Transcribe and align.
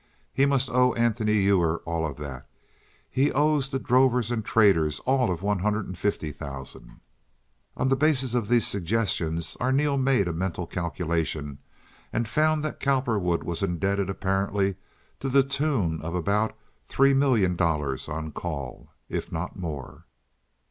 He 0.33 0.47
must 0.47 0.67
owe 0.71 0.95
Anthony 0.95 1.35
Ewer 1.43 1.77
all 1.85 2.07
of 2.07 2.17
that. 2.17 2.47
He 3.07 3.31
owes 3.31 3.69
the 3.69 3.77
Drovers 3.77 4.31
and 4.31 4.43
Traders 4.43 4.97
all 5.01 5.29
of 5.29 5.43
one 5.43 5.59
hundred 5.59 5.85
and 5.85 5.95
fifty 5.95 6.31
thousand." 6.31 7.01
On 7.77 7.87
the 7.87 7.95
basis 7.95 8.33
of 8.33 8.47
these 8.47 8.65
suggestions 8.65 9.55
Arneel 9.59 9.99
made 9.99 10.27
a 10.27 10.33
mental 10.33 10.65
calculation, 10.65 11.59
and 12.11 12.27
found 12.27 12.63
that 12.63 12.79
Cowperwood 12.79 13.43
was 13.43 13.61
indebted 13.61 14.09
apparently 14.09 14.73
to 15.19 15.29
the 15.29 15.43
tune 15.43 16.01
of 16.01 16.15
about 16.15 16.57
three 16.87 17.13
million 17.13 17.55
dollars 17.55 18.09
on 18.09 18.31
call, 18.31 18.89
if 19.07 19.31
not 19.31 19.55
more. 19.55 20.07